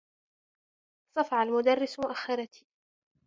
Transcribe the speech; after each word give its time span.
صفع 1.17 1.43
المدرّس 1.43 1.99
مؤخّرتي. 1.99 2.65